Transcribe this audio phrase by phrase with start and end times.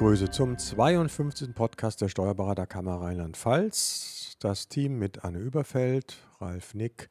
[0.00, 1.54] Grüße zum 52.
[1.54, 4.36] Podcast der Steuerberaterkammer Rheinland-Pfalz.
[4.38, 7.10] Das Team mit Anne Überfeld, Ralf Nick,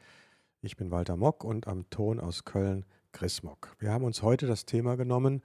[0.64, 3.75] ich bin Walter Mock und am Ton aus Köln Chris Mock.
[3.78, 5.44] Wir haben uns heute das Thema genommen,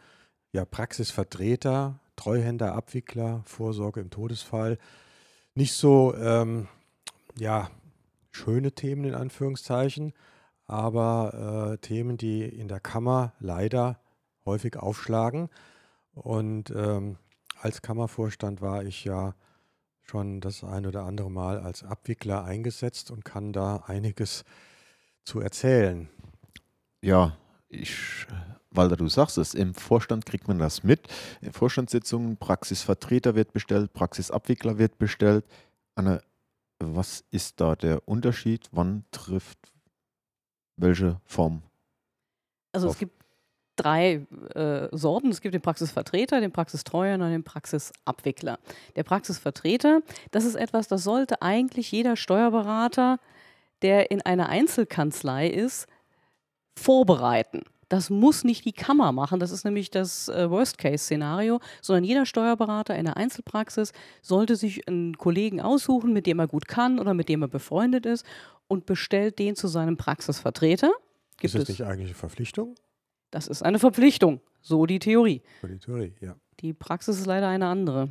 [0.53, 4.79] ja, Praxisvertreter, Treuhänder, Abwickler, Vorsorge im Todesfall.
[5.55, 6.67] Nicht so, ähm,
[7.37, 7.71] ja,
[8.31, 10.15] schöne Themen in Anführungszeichen,
[10.65, 14.01] aber äh, Themen, die in der Kammer leider
[14.47, 15.51] häufig aufschlagen.
[16.15, 17.19] Und ähm,
[17.65, 19.35] als Kammervorstand war ich ja
[20.03, 24.45] schon das ein oder andere Mal als Abwickler eingesetzt und kann da einiges
[25.25, 26.11] zu erzählen.
[27.01, 28.27] Ja, ich,
[28.71, 31.09] Walter, du sagst es, im Vorstand kriegt man das mit.
[31.41, 35.47] In Vorstandssitzungen, Praxisvertreter wird bestellt, Praxisabwickler wird bestellt.
[35.95, 36.23] Anne,
[36.81, 38.69] was ist da der Unterschied?
[38.73, 39.73] Wann trifft
[40.77, 41.63] welche Form?
[42.73, 42.93] Also auf?
[42.93, 43.24] es gibt
[43.77, 45.31] drei äh, Sorten.
[45.31, 48.59] Es gibt den Praxisvertreter, den Praxistreuer und den Praxisabwickler.
[48.97, 50.01] Der Praxisvertreter,
[50.31, 53.19] das ist etwas, das sollte eigentlich jeder Steuerberater,
[53.83, 55.87] der in einer Einzelkanzlei ist,
[56.77, 57.63] vorbereiten.
[57.89, 62.97] Das muss nicht die Kammer machen, das ist nämlich das äh, Worst-Case-Szenario, sondern jeder Steuerberater
[62.97, 63.93] in der Einzelpraxis
[64.23, 68.07] sollte sich einen Kollegen aussuchen, mit dem er gut kann oder mit dem er befreundet
[68.07, 68.25] ist
[68.69, 70.91] und bestellt den zu seinem Praxisvertreter.
[71.37, 72.75] Gibt ist das nicht eigentlich eine Verpflichtung?
[73.35, 75.43] Das ist eine Verpflichtung, so die Theorie.
[75.65, 76.37] Die Theorie, ja.
[76.61, 78.11] Die Praxis ist leider eine andere.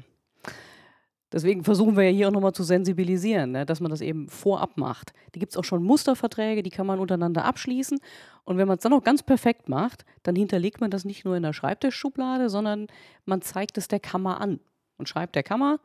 [1.32, 4.76] Deswegen versuchen wir ja hier auch nochmal zu sensibilisieren, ne, dass man das eben vorab
[4.76, 5.14] macht.
[5.34, 8.00] Die gibt es auch schon Musterverträge, die kann man untereinander abschließen.
[8.44, 11.38] Und wenn man es dann auch ganz perfekt macht, dann hinterlegt man das nicht nur
[11.38, 12.88] in der Schreibtischschublade, sondern
[13.24, 14.60] man zeigt es der Kammer an
[14.98, 15.80] und schreibt der Kammer,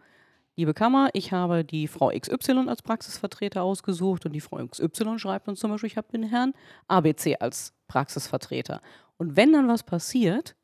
[0.56, 5.46] liebe Kammer, ich habe die Frau XY als Praxisvertreter ausgesucht und die Frau XY schreibt
[5.46, 6.54] uns zum Beispiel, ich habe den Herrn
[6.88, 8.82] ABC als Praxisvertreter.
[9.18, 10.56] Und wenn dann was passiert,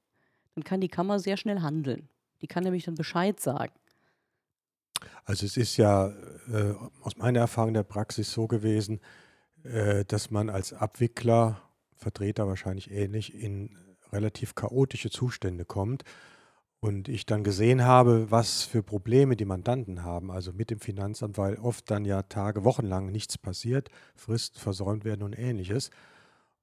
[0.54, 2.08] dann kann die Kammer sehr schnell handeln.
[2.40, 3.74] Die kann nämlich dann Bescheid sagen.
[5.24, 9.00] Also es ist ja äh, aus meiner Erfahrung der Praxis so gewesen,
[9.64, 11.60] äh, dass man als Abwickler,
[11.96, 13.76] Vertreter wahrscheinlich ähnlich, in
[14.12, 16.04] relativ chaotische Zustände kommt.
[16.80, 21.38] Und ich dann gesehen habe, was für Probleme die Mandanten haben, also mit dem Finanzamt,
[21.38, 25.90] weil oft dann ja Tage, Wochen lang nichts passiert, Fristen versäumt werden und ähnliches.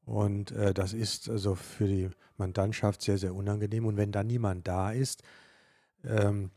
[0.05, 3.85] Und äh, das ist also für die Mandantschaft sehr, sehr unangenehm.
[3.85, 5.23] Und wenn da niemand da ist,
[6.03, 6.51] ähm,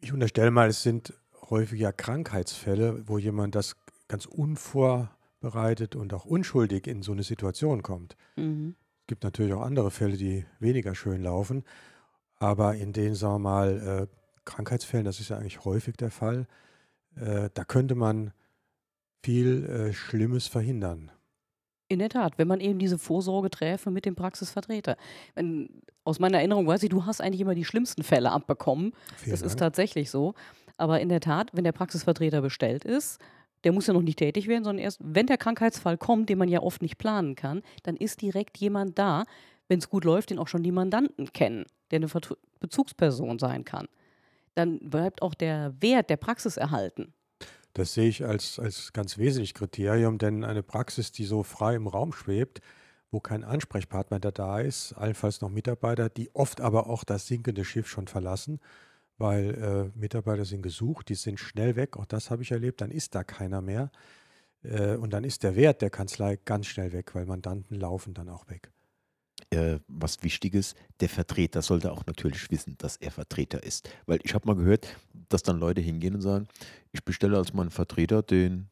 [0.00, 1.14] ich unterstelle mal, es sind
[1.50, 3.76] häufig ja Krankheitsfälle, wo jemand das
[4.08, 8.16] ganz unvorbereitet und auch unschuldig in so eine Situation kommt.
[8.36, 8.76] Mhm.
[9.00, 11.64] Es gibt natürlich auch andere Fälle, die weniger schön laufen.
[12.38, 16.46] Aber in den, sagen wir mal, äh, Krankheitsfällen, das ist ja eigentlich häufig der Fall,
[17.16, 18.32] äh, da könnte man
[19.22, 21.10] viel äh, Schlimmes verhindern.
[21.88, 24.96] In der Tat, wenn man eben diese Vorsorge träfe mit dem Praxisvertreter.
[25.34, 28.92] Wenn, aus meiner Erinnerung weiß ich, du hast eigentlich immer die schlimmsten Fälle abbekommen.
[29.16, 29.50] Vielen das Dank.
[29.50, 30.34] ist tatsächlich so.
[30.78, 33.20] Aber in der Tat, wenn der Praxisvertreter bestellt ist,
[33.64, 36.48] der muss ja noch nicht tätig werden, sondern erst, wenn der Krankheitsfall kommt, den man
[36.48, 39.24] ja oft nicht planen kann, dann ist direkt jemand da,
[39.68, 42.08] wenn es gut läuft, den auch schon die Mandanten kennen, der eine
[42.60, 43.88] Bezugsperson sein kann.
[44.54, 47.12] Dann bleibt auch der Wert der Praxis erhalten.
[47.76, 51.86] Das sehe ich als, als ganz wesentliches Kriterium, denn eine Praxis, die so frei im
[51.86, 52.62] Raum schwebt,
[53.10, 57.86] wo kein Ansprechpartner da ist, allenfalls noch Mitarbeiter, die oft aber auch das sinkende Schiff
[57.86, 58.60] schon verlassen,
[59.18, 62.90] weil äh, Mitarbeiter sind gesucht, die sind schnell weg, auch das habe ich erlebt, dann
[62.90, 63.90] ist da keiner mehr.
[64.62, 68.30] Äh, und dann ist der Wert der Kanzlei ganz schnell weg, weil Mandanten laufen dann
[68.30, 68.70] auch weg
[69.50, 73.88] äh, was Wichtiges, der Vertreter sollte auch natürlich wissen, dass er Vertreter ist.
[74.06, 74.96] Weil ich habe mal gehört,
[75.28, 76.48] dass dann Leute hingehen und sagen,
[76.92, 78.68] ich bestelle als meinen Vertreter den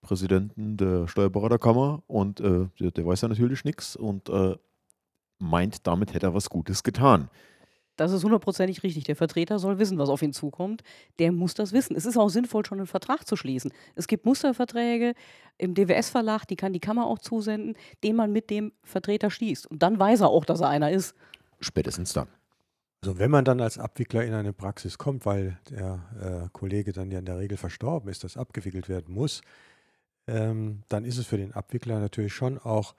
[0.00, 4.56] Präsidenten der Steuerberaterkammer und äh, der, der, weiß ja natürlich nichts und äh,
[5.38, 7.28] meint, damit hätte er was Gutes getan.
[7.96, 9.04] Das ist hundertprozentig richtig.
[9.04, 10.82] Der Vertreter soll wissen, was auf ihn zukommt.
[11.18, 11.96] Der muss das wissen.
[11.96, 13.72] Es ist auch sinnvoll, schon einen Vertrag zu schließen.
[13.96, 15.14] Es gibt Musterverträge
[15.58, 19.66] im DWS-Verlag, die kann die Kammer auch zusenden, den man mit dem Vertreter schließt.
[19.66, 21.16] Und dann weiß er auch, dass er einer ist.
[21.60, 22.28] Spätestens dann.
[23.02, 27.10] Also wenn man dann als Abwickler in eine Praxis kommt, weil der äh, Kollege dann
[27.10, 29.42] ja in der Regel verstorben ist, das abgewickelt werden muss,
[30.26, 32.94] ähm, dann ist es für den Abwickler natürlich schon auch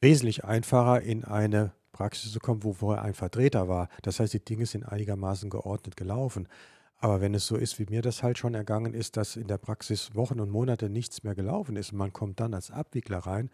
[0.00, 3.88] wesentlich einfacher, in eine Praxis zu kommen, wo vorher ein Vertreter war.
[4.02, 6.48] Das heißt, die Dinge sind einigermaßen geordnet gelaufen.
[6.96, 9.58] Aber wenn es so ist, wie mir das halt schon ergangen ist, dass in der
[9.58, 13.50] Praxis Wochen und Monate nichts mehr gelaufen ist und man kommt dann als Abwickler rein,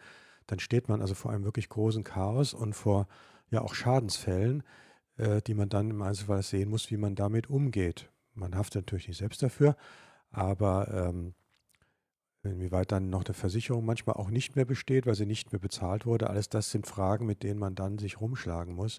[0.47, 3.07] dann steht man also vor einem wirklich großen Chaos und vor
[3.49, 4.63] ja auch Schadensfällen,
[5.17, 8.09] äh, die man dann im Einzelfall sehen muss, wie man damit umgeht.
[8.33, 9.75] Man haftet natürlich nicht selbst dafür,
[10.31, 11.33] aber ähm,
[12.43, 16.05] Inwieweit dann noch eine Versicherung manchmal auch nicht mehr besteht, weil sie nicht mehr bezahlt
[16.05, 16.29] wurde.
[16.29, 18.97] Alles das sind Fragen, mit denen man dann sich rumschlagen muss.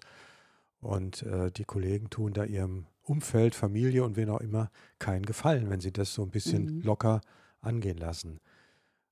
[0.81, 4.69] Und äh, die Kollegen tun da ihrem Umfeld, Familie und wen auch immer
[4.99, 6.81] keinen Gefallen, wenn sie das so ein bisschen Mhm.
[6.81, 7.21] locker
[7.61, 8.39] angehen lassen.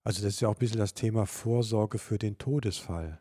[0.04, 3.20] Also das ist ja auch ein bisschen das Thema Vorsorge für den Todesfall.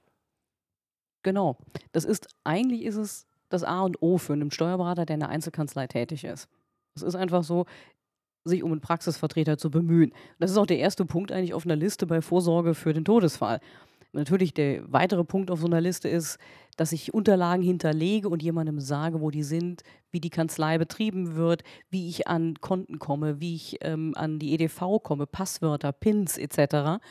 [1.22, 1.58] Genau.
[1.92, 5.28] Das ist, eigentlich ist es das A und O für einen Steuerberater, der in der
[5.28, 6.48] Einzelkanzlei tätig ist.
[6.94, 7.66] Es ist einfach so,
[8.44, 10.12] sich um einen Praxisvertreter zu bemühen.
[10.38, 13.60] Das ist auch der erste Punkt eigentlich auf einer Liste bei Vorsorge für den Todesfall.
[14.12, 16.38] Natürlich der weitere Punkt auf so einer Liste ist,
[16.76, 21.64] dass ich Unterlagen hinterlege und jemandem sage, wo die sind, wie die Kanzlei betrieben wird,
[21.90, 27.02] wie ich an Konten komme, wie ich ähm, an die EDV komme, Passwörter, Pins etc.,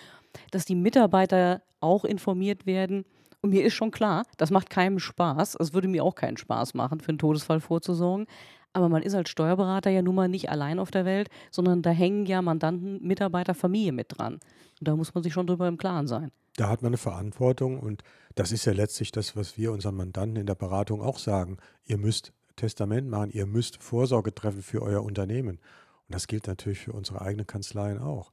[0.52, 3.06] dass die Mitarbeiter auch informiert werden.
[3.46, 5.58] Und mir ist schon klar, das macht keinem Spaß.
[5.60, 8.26] Es würde mir auch keinen Spaß machen, für einen Todesfall vorzusorgen.
[8.74, 11.92] Aber man ist als Steuerberater ja nun mal nicht allein auf der Welt, sondern da
[11.92, 14.40] hängen ja Mandanten, Mitarbeiter, Familie mit dran.
[14.80, 16.32] Und da muss man sich schon drüber im Klaren sein.
[16.56, 18.02] Da hat man eine Verantwortung und
[18.34, 21.58] das ist ja letztlich das, was wir unseren Mandanten in der Beratung auch sagen.
[21.86, 25.60] Ihr müsst Testament machen, ihr müsst Vorsorge treffen für euer Unternehmen.
[26.08, 28.32] Und das gilt natürlich für unsere eigenen Kanzleien auch.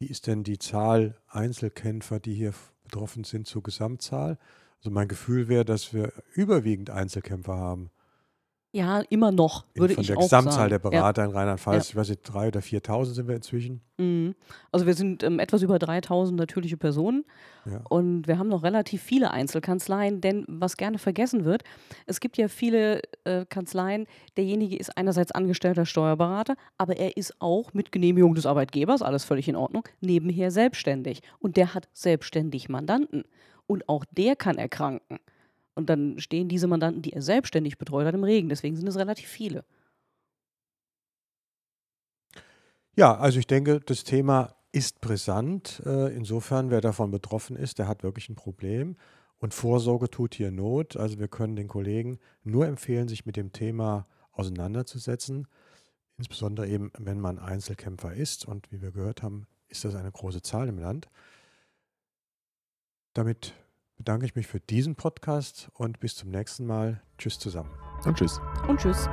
[0.00, 2.54] Wie ist denn die Zahl Einzelkämpfer, die hier
[2.84, 4.38] betroffen sind, zur Gesamtzahl?
[4.78, 7.90] Also mein Gefühl wäre, dass wir überwiegend Einzelkämpfer haben.
[8.72, 10.70] Ja, immer noch, würde von ich der auch Gesamtzahl sagen.
[10.70, 11.00] der Ja.
[11.00, 13.80] Berater in Rheinland-Pfalz, ich weiß nicht, 3.000 oder 4.000 sind wir inzwischen.
[13.98, 14.36] Mhm.
[14.70, 17.24] Also wir sind ähm, etwas über 3000 natürliche Personen
[17.66, 17.82] Ja.
[17.88, 21.64] und wir haben noch relativ viele Einzelkanzleien, denn was gerne vergessen wird,
[22.06, 24.06] es gibt ja viele äh, Kanzleien,
[24.36, 29.48] derjenige ist einerseits angestellter Steuerberater, aber er ist auch mit Genehmigung des Arbeitgebers, alles völlig
[29.48, 33.24] in Ordnung, nebenher selbstständig und der hat selbstständig Mandanten
[33.66, 35.18] und auch der kann erkranken.
[35.80, 38.50] Und dann stehen diese Mandanten, die er selbstständig betreut hat, im Regen.
[38.50, 39.64] Deswegen sind es relativ viele.
[42.94, 45.82] Ja, also ich denke, das Thema ist brisant.
[45.86, 48.96] Äh, Insofern, wer davon betroffen ist, der hat wirklich ein Problem.
[49.38, 50.98] Und Vorsorge tut hier Not.
[50.98, 55.48] Also wir können den Kollegen nur empfehlen, sich mit dem Thema auseinanderzusetzen.
[56.18, 58.44] Insbesondere eben, wenn man Einzelkämpfer ist.
[58.44, 61.08] Und wie wir gehört haben, ist das eine große Zahl im Land.
[63.14, 63.54] Damit
[64.00, 67.02] bedanke ich mich für diesen Podcast und bis zum nächsten Mal.
[67.18, 67.68] Tschüss zusammen.
[68.06, 68.40] Und tschüss.
[68.66, 69.10] Und tschüss.